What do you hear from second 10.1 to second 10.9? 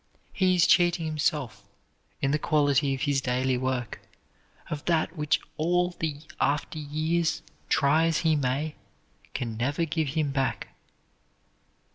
back.